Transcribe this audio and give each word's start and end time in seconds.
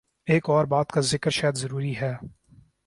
ایک 0.25 0.49
اور 0.49 0.65
بات 0.65 0.91
کا 0.91 1.01
ذکر 1.01 1.29
شاید 1.29 1.55
ضروری 1.55 1.95
ہے۔ 1.97 2.13